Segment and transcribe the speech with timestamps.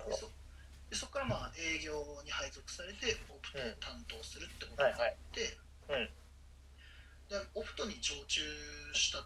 [0.00, 0.16] るほど。
[0.16, 0.30] そ
[0.90, 5.16] でそこからまあ営業に配属されてオプトを担当するってことはいはい。
[5.30, 6.10] になって、うん。
[7.30, 8.42] でオプトに常駐
[8.92, 9.22] した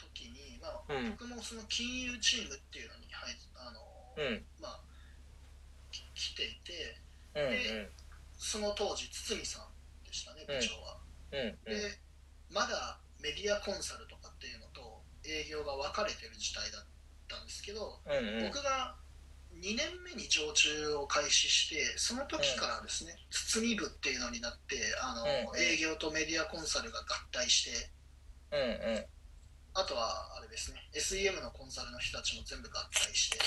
[0.00, 1.10] 時に、まあうん。
[1.12, 3.28] 僕もその金融チームっていうのに入
[3.60, 3.84] あの、
[4.16, 4.44] うん。
[4.60, 4.80] まあ
[5.92, 6.96] き来ていて
[7.36, 7.88] うんうん。
[8.38, 9.68] その当時堤さん
[10.08, 10.96] でしたね部長は。
[11.32, 11.76] うんうん。
[11.76, 11.98] で
[12.48, 16.84] まだメディアコンサルとかっていうのと営業が分かれてる時代だっ
[17.28, 18.48] たんですけど、うんうん。
[18.48, 18.96] 僕が
[19.60, 25.60] 2年目に常駐を開始してその時からですね、包み部っていうのになってあの、うん。
[25.60, 27.90] 営業とメディアコンサルが合体して
[28.50, 29.04] うんうん。
[29.74, 33.38] あとはあれですね SEM のコンサルの人たちも全部合体して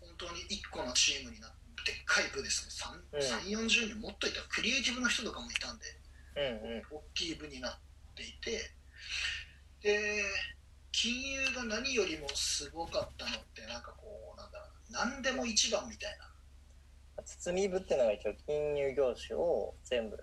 [0.00, 1.56] 本当に1個のチームになって
[1.86, 2.98] でっかい部ですね。
[3.12, 3.20] うん。
[3.20, 5.84] 3 3 4 0人もっといたらクリエイティブの人とかもいたんで
[6.36, 6.82] うんうん。
[6.90, 7.78] 大きい部になっ
[8.14, 8.70] ていて
[9.82, 10.24] で
[10.90, 14.05] 金融が何よりもすごかったのってなんかこう
[14.90, 16.26] 何でも一番みたいな。
[17.24, 20.16] 包み部っていうのが一応金融業種を全部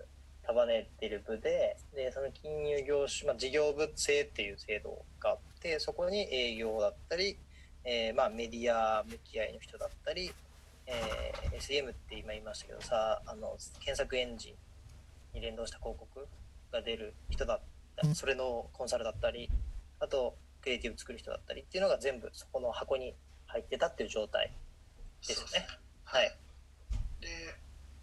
[0.46, 7.38] 束ねている部ででその金融業種、まあ、事業部制っていう制度があってそこに営業だったり、
[7.84, 10.32] えーまあ、メディア向き合いの人だったり、
[10.86, 14.54] えー SEM って今言いましたけどさあの検索エンジ
[15.34, 16.26] ンに連動した広告
[16.72, 17.60] が出る人だっ
[17.96, 19.48] たりそれのコンサルだったり
[20.00, 23.14] あとクリエイティブ作る人だったりっていうのが全部そこの箱に
[23.54, 24.50] 入ってたっていう状態
[25.22, 25.66] ですよね。
[26.02, 26.26] はい。
[27.22, 27.54] で、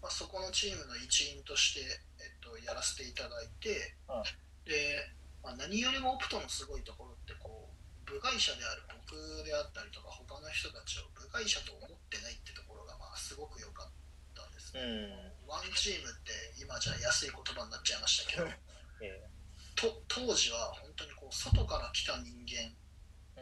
[0.01, 1.83] まあ、そこのチームの一員として、
[2.23, 4.23] えっと、やらせていただいて、うん。
[4.63, 5.11] で、
[5.43, 13.91] まあ、何よりもオプトのすごいところってこう部外者である僕であったりとか他の人たちを部外者と思ってないってところがまあすごく良かっ
[14.37, 15.49] たですね、うん。
[15.49, 18.47] ワンチームって今じゃ安い言葉になっちゃいましたけど
[19.01, 19.27] え
[19.73, 22.69] と当時は本当にこう外から来た人間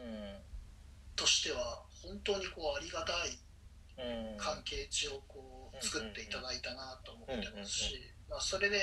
[0.00, 0.49] うん
[1.20, 3.36] としては本当にこうありがたい
[4.00, 4.38] うん。
[4.38, 8.80] 関係値をこう作っていただいたなと思ってますし、まあ、それで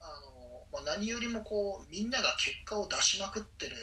[0.00, 3.76] あの、まあ、何よりもこうみんなが結果を出しまくってる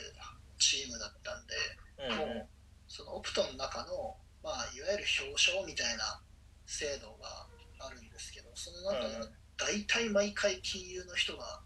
[0.59, 1.56] チームだったんで、
[1.98, 2.48] うんもう
[2.88, 6.22] そのオプトの中の、まあ、いわゆる表彰みたいな
[6.68, 7.47] 制度が
[7.80, 9.28] あるんですけどその中では
[9.58, 11.62] 大体毎回金融の人が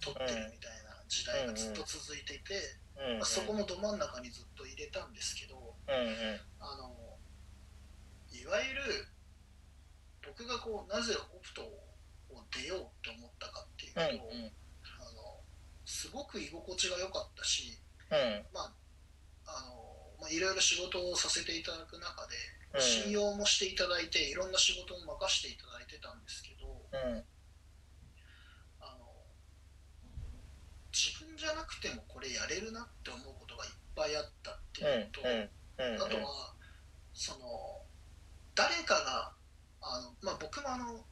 [0.00, 2.54] 取ってるみたいな時代がずっと続いていて、
[2.96, 5.56] うんまあ、そこのど真ん中にずっと入れたんですけど。
[5.56, 6.40] うんうん。
[6.60, 7.18] あの
[8.30, 9.06] いわゆる
[10.26, 14.52] 僕がこうなぜオプトを出ようと思ったかっていうと、うんうん。
[15.00, 15.40] あの
[15.84, 17.78] すごく居心地が良かったし、
[18.10, 18.44] うん。
[18.52, 18.72] まあ
[19.46, 19.74] あの
[20.20, 22.36] まあ、いろいろ仕事をさせていただく中で、
[22.74, 22.80] うん。
[22.80, 27.24] 信用もしていただいていろんな仕事も任せていただいてたんですけどうん
[28.80, 29.06] あの
[30.92, 36.54] 自分じゃなくてもこれやれるなって思うことがいっぱいあったっていうのと、うんあとは
[37.12, 37.82] その
[38.54, 39.32] 誰かが
[39.82, 41.02] あの、まあ、僕もあの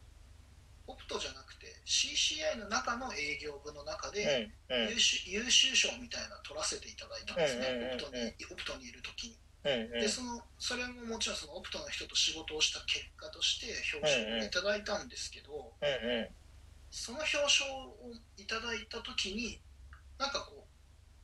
[0.87, 4.91] オプトじゃなくて CCI の中の営業部の中でうんうん。
[4.91, 7.91] 優秀優秀賞みたいなの取らせていただいたんですね、うんうんうん。
[7.91, 9.37] うんオプトにオプトにいる時に。
[9.65, 16.29] うんでそのそれももちろんそのオプトの人と仕事をした結果として表彰をいただいたんですけど、うんうん。
[16.91, 17.95] その表彰を
[18.37, 19.61] いただいた時に
[20.23, 20.63] なんかこう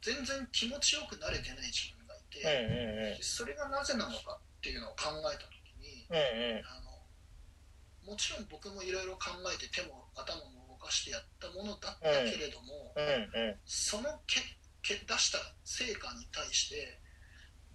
[0.02, 2.42] 全然気持ちよくなれてない自分がいて。
[2.42, 6.66] うんうんでそれがなぜなのかっていうのを考えた時にうんうん。
[6.66, 13.56] あのもちろん僕もいろいろ考えて手も頭も動かしてやったものだったけれども、うんうん。
[13.64, 14.40] そのけ
[14.82, 16.98] け出した成果に対して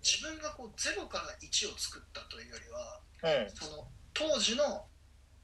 [0.03, 3.51] 自分がこう0から1を作ったというよりはうん。
[3.55, 4.85] その当時の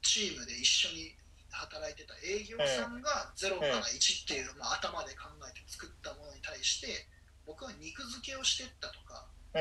[0.02, 1.16] チームで一緒に
[1.50, 7.06] 働いてた営業さんが0から1っていう、まあ、頭で考えて作ったものに対して
[7.46, 9.58] 僕は肉付けをしてったとかを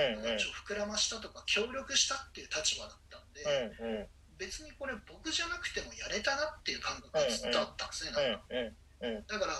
[0.68, 3.42] 膨らましたとか協力したっていう立場だったんで、
[4.38, 8.46] 別にこれ僕じゃなくてもやれたなっていう感覚がずっとあったんですね、なんか。
[9.28, 9.54] だから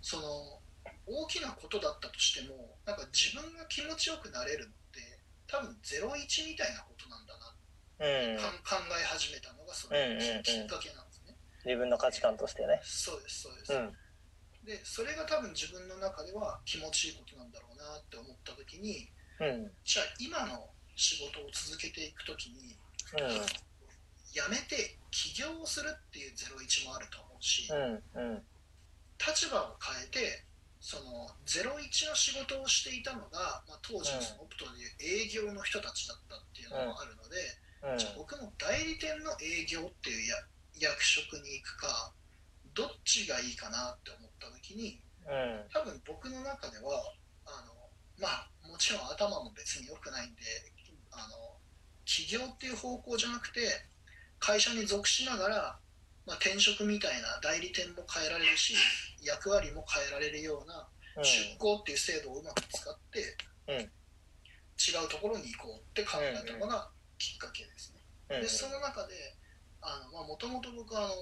[0.00, 0.58] その
[1.06, 4.98] 大きなことだったとしてもなんか自分が気持ちよくなれるのって
[5.46, 7.54] 多分01みたいなことなんだな、
[8.64, 9.94] 考え始めたのがその
[10.42, 11.11] きっかけなんで
[11.64, 12.80] 自分の価値観としてね。
[12.82, 13.92] そうですそうです、うん。
[14.64, 19.08] でそれが多分自分の中では気持ちいいことなんだろうなって思った時に
[19.40, 19.70] うん。
[19.84, 22.76] じゃあ今の仕事を続けていく時に
[23.18, 23.46] うん。
[24.32, 28.42] 辞めて起業をするっていう01もあると思うし、うんうん。
[29.20, 30.44] 立場を変えて
[30.80, 37.38] その01の仕事をしていたのが、まあ、当時のそのオプトでいう営業の人たちだったっていうのもあるので、
[37.92, 37.98] うん。
[37.98, 40.34] じゃあ僕も代理店の営業っていうや
[40.82, 42.12] 役職に行くか
[42.74, 45.64] どっちがいいかなって思った時にうん。
[45.72, 47.14] 多分僕の中では
[47.46, 47.72] あの
[48.18, 50.42] まあもちろん頭も別に良くないんで
[51.12, 51.56] あの
[52.04, 53.60] 起業っていう方向じゃなくて
[54.38, 55.56] 会社に属しながら、
[56.26, 58.74] まあ、転職みたいな代理店も変えられるし
[59.22, 61.24] 役割も変えられるようなうん。
[61.24, 63.36] 出向っていう制度をうまく使って、
[63.68, 63.76] うん。
[63.76, 66.88] 違うところに行こうって考えたのが
[67.18, 68.00] きっかけですね。
[68.30, 68.40] うん。
[68.40, 69.14] でその中で
[69.82, 71.14] もともと僕はあの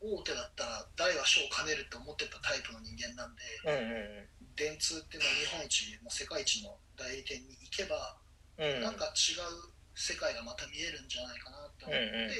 [0.00, 8.16] 大手だったら大は小を兼ねると思ってたタイプの人間なんでうんうん電通っていうのは日本一もう世界一の代理店に行けば、
[8.60, 8.80] うん。
[8.84, 12.30] なんか違う世界がまた見えるんじゃないかなと思って、うんうん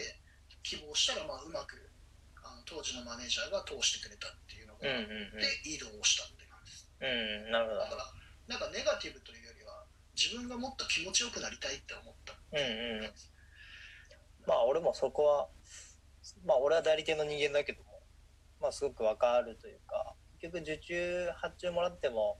[0.60, 1.88] 希望したらまあうまく
[2.44, 6.84] あの当時のマネージャーが通してくれたっていうのが、うんうんで移動をしたって感じです。
[7.00, 7.80] うんうんなるほど。
[7.80, 8.04] だから
[8.46, 13.12] なんかネガティブというよりは自分がもっと気持ちよくなりたいって思ったうんうん
[14.46, 15.48] まあ俺もそこは
[16.44, 18.00] まあ俺は代理店の人間だけども
[18.60, 22.38] まあすごくわかるというか結局受注発注もらっても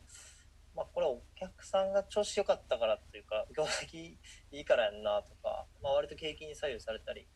[0.75, 4.17] まあこれお客さんが調子良かったからというか業績
[4.52, 7.26] いいからやんなとか、まあ、割と景気に左右されたり、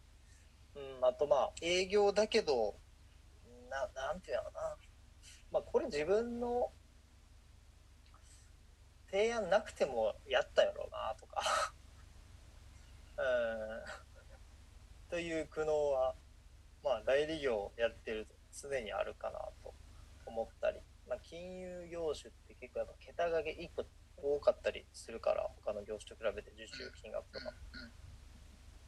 [0.75, 2.77] うん、あとまあ営業だけど
[3.71, 4.77] ななんていうのかな。
[5.51, 6.71] まあこれ自分の
[9.11, 11.43] 提案なくてもやったやろうなとか。
[13.19, 14.04] うん。
[15.15, 16.17] という苦悩は
[16.83, 18.35] まあ代理業やってると
[18.67, 19.73] 常にあるかなと
[20.27, 23.47] 思ったり、まあ、金融業種って結構やっぱ桁が1
[23.77, 23.87] 個
[24.19, 27.55] 多かったりするから他の業種と比べて受注金額とか。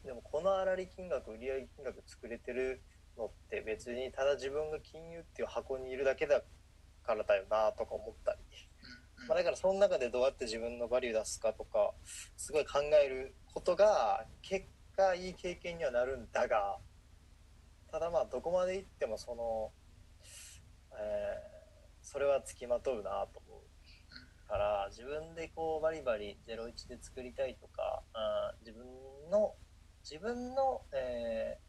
[0.03, 2.83] でもこの粗利金額売上金額作れてる
[3.17, 6.43] のって別にただ自分が金融っていう箱にいるだけだ
[7.07, 8.39] からだよなとか思ったり。
[9.29, 11.93] まあ、だからその中でどうやって自分のバリュー出すかとか
[12.37, 16.79] すごい考えることが結果いい経験にはなるんだが
[17.91, 19.71] ただまあどこまで行ってもその、
[20.99, 21.57] えー
[22.09, 28.87] それはつきまとうなと思うから自分でこうバリバリ01で作りたいとか、うん自分
[29.29, 29.55] の
[30.09, 31.67] 自分の、えー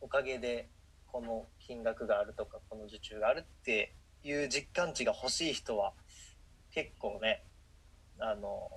[0.00, 0.68] おかげで
[1.06, 5.94] この金額があるとかこの受注があるっていう実感値が欲しい人は
[6.70, 7.42] 結構ね
[8.18, 8.68] あの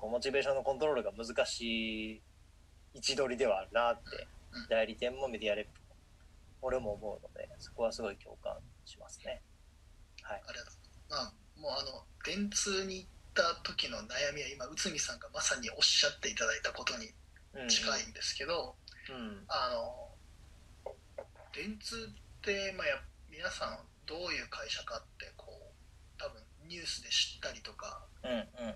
[0.00, 2.22] こうモチベーションのコントロールが難しい
[2.94, 4.66] 位置取りではあるなってうん。
[4.68, 5.94] 代理店もメディアレップも
[6.62, 8.56] 俺も思うのでそこはすごい共感
[8.86, 9.42] しますね。
[10.22, 10.64] はい、あれだ
[11.10, 17.12] まあもうあの電通に行った時の悩みは今内海さんがまさにおっしゃっていただいたことに
[17.52, 18.74] うん近いんですけど、
[19.10, 19.44] うん。
[19.48, 20.08] あの
[21.52, 22.96] 電通って、まあ、や
[23.28, 28.74] 皆さんどういう会社かってこう多分ニュースで知ったりとか、うんうん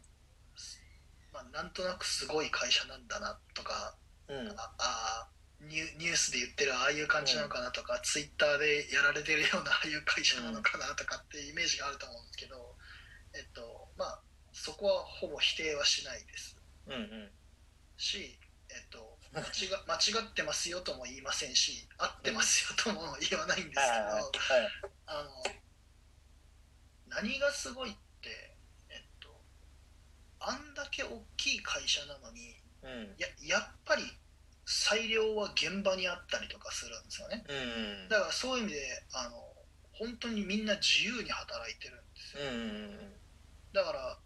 [1.34, 3.96] まあ、なんとなくすごい会社なんだなとか
[4.28, 4.48] うん。
[4.56, 5.28] ああ
[5.60, 12.76] ニュニュースで言ってるああいう感じなのかなとか、ツイッターでやられてるようなああいう会社なのかなとかっていうイメージがあると思うんですけど、
[13.34, 14.20] えっとまあ
[14.52, 16.56] そこはほぼ否定はしないです。
[16.86, 17.31] うんうん。
[17.96, 18.38] し、
[18.70, 24.72] えっと、間違 間違ってますよとも言いませんし合ってますよとも言わないんですけど、はいはいはい。
[25.06, 25.44] あの
[27.08, 28.53] 何がすごいって、えっと、
[30.49, 33.14] あんだけ大きい会社なのにうん。
[33.19, 34.02] ややっぱり
[34.67, 37.44] 裁量は現場にあったりとかするんですよね。
[37.49, 38.81] うんだからそういう意味で
[39.12, 39.31] あの
[39.93, 42.43] 本当にみんな自由に働いてるんですよ。
[42.43, 43.12] うん
[43.73, 44.19] だから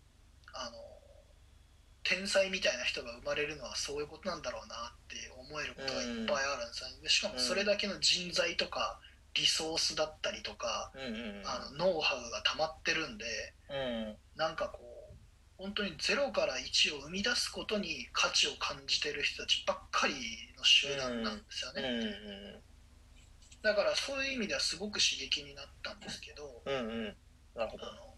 [0.55, 0.77] あの
[2.05, 7.03] 天才みたいな人が生まれるのはそういうことなんだろうなって思えることがいっぱいあるんですよね。
[7.03, 8.99] でしかもそれだけの人材とか
[9.35, 10.91] リソースだったりとか
[11.45, 13.25] あのノウハウが溜まってるんで
[13.69, 14.17] うん。
[14.37, 14.98] なんかこう
[15.59, 20.15] 本当に0から1を生み出すことに価値を感じてる人たちばっかり
[20.57, 23.63] の集団なんですようんね、うん。
[23.63, 27.17] だからそういう意味ではすごく刺激になったんですけどうんうん。
[27.57, 27.91] なるほど。
[27.91, 28.15] あの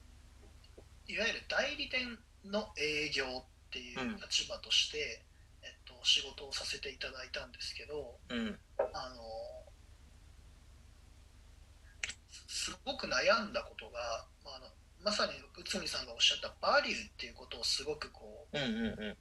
[1.09, 5.25] いわゆる代理店の営業っていう立場として、
[5.62, 8.59] えっと、仕事をさせていただいたんですけどうん。
[8.92, 9.25] あの
[12.30, 14.66] すすごく悩んだことが、まあ、あの
[15.02, 19.16] まさに内海さんがおっしゃったバリューっていうことをすごくこううんうんうん。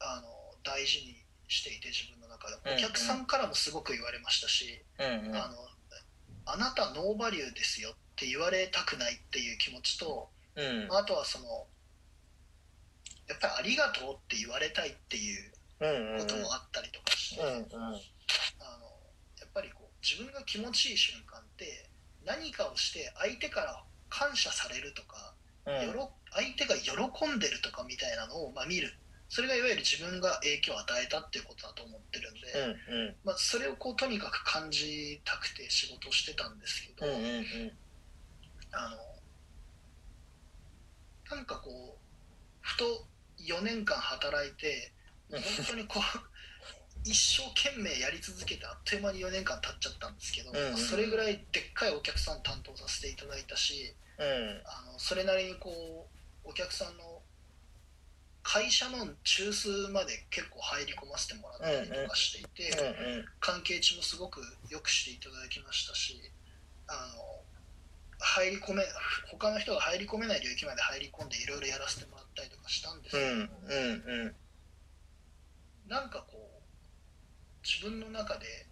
[0.00, 0.28] あの
[0.62, 1.16] 大事に
[1.48, 2.78] していて自分の中でうんうん。
[2.78, 5.36] お客さんからもすごく言われましたし、うんうん。
[5.36, 5.56] あの
[6.46, 10.88] あなたノーバリューですよって言われたくないっていう気持ちとうん。
[10.90, 11.66] あとはその
[13.28, 15.52] やっぱりありがとうって言われたいっていう
[16.18, 17.64] こともあったりとかして、うんうん。
[17.74, 17.96] あの
[19.38, 21.88] やっぱりこう自分が気持ちいい瞬間って
[22.24, 25.86] 何かをして相手から感謝されるとか、うん。
[25.88, 26.92] よろ相手が喜
[27.28, 28.92] んでるとかみたいなのを、まあ、見る。
[29.28, 32.40] それがいわゆる自分が影響を与えたっていうことだと思ってるんで、
[32.90, 33.16] うんうん。
[33.24, 37.72] まあ、それをこうとにかく感じたくて仕事をしてたんですけど、うんうんうん。
[38.72, 38.98] あの
[41.36, 41.72] なんかこう
[42.60, 43.06] ふと
[43.38, 44.92] 4年間働いて
[45.30, 46.02] 本当にこう
[47.04, 50.76] 一生懸命やり続けてあっという間に4年間経っちゃったんですけど、うんうん。
[50.76, 54.62] それぐらいでっかいお客さん担当させていただいたしうん。
[54.64, 56.08] あのそれなりにこ
[56.44, 57.22] うお客さんの
[58.42, 63.24] 会社の中枢まで結構入り込ませてもらったりとかしていて、うんうん。
[63.40, 66.20] 関係値もすごく良くしていただきましたし
[66.88, 67.22] あの
[68.18, 68.82] 入り込め
[69.30, 74.34] 他の人が入り込めない領域まで入り込んでいろいろやらせてもらったりとかしたんですけど、うんうんうん。
[75.88, 76.62] なんかこう
[77.66, 78.66] 自分の中で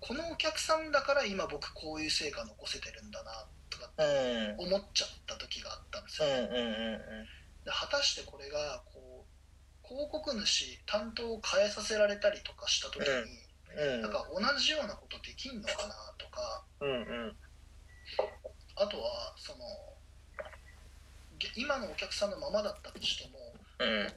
[0.00, 3.48] このお客さんだから今僕こういう成果残せてるんだなと
[3.88, 4.66] かうん。
[4.66, 7.26] 思っちゃった時があったんですよ、うんうんうん
[7.64, 16.62] で果たしてこれがこう広告主担当を変えさせられたりとかした時に、うんなんか同じようなことできんのかなとか
[18.76, 19.64] あとはその
[21.38, 23.38] げ今のお客さんのままだったとしても
[23.80, 24.12] うん。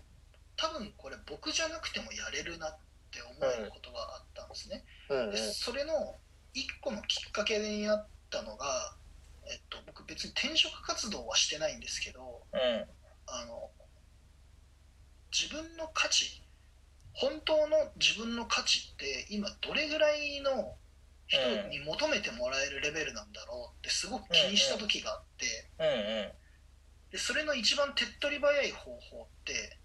[0.57, 2.77] 多分これ僕じゃなくてもやれるなっ
[3.12, 5.31] て思えることがあったんですね、うん。
[5.31, 6.15] でそれの
[6.53, 8.95] 一個のきっかけになったのが、
[9.50, 12.86] えっと、僕別に転職活動はしてないんですけどうん。
[13.30, 13.70] あの
[15.32, 16.42] 自分の価値
[17.13, 20.75] 本当の自分の価値って今どれぐらいの
[21.27, 26.32] 人に求めてもらえるレベルなんだろうってすごく気にした時があってうんうん。
[27.12, 29.77] でそれの一番手っ取り早い方法って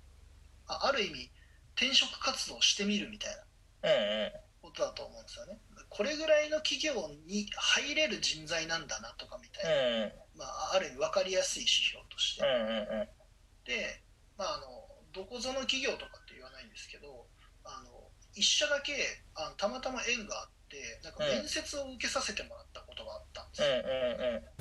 [0.66, 1.30] あある意味
[1.74, 3.42] 転職活動してみるみたいな
[4.60, 5.58] ことだと思うんですよね。
[5.94, 6.94] これぐらいの企業
[7.26, 10.12] に入れる人材なんだなとかみたいな、うん。
[10.38, 12.44] まあ、ある意味分かりやすい指標として。
[12.44, 13.22] うんうん
[13.64, 14.02] で、
[14.36, 14.66] まあ、あの
[15.12, 17.26] どこぞの企業とかって言わないんですけど
[17.64, 17.90] あの
[18.34, 18.92] 一社だけ
[19.34, 24.51] あのたまたま縁があってなんか面接を受けさせてもらったことがあったんですよ、うんうん